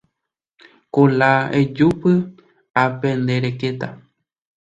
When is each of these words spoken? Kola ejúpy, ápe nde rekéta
Kola 0.93 1.31
ejúpy, 1.59 2.13
ápe 2.83 3.09
nde 3.21 3.35
rekéta 3.45 3.87